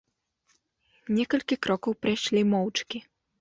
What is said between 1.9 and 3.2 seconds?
прайшлі моўчкі.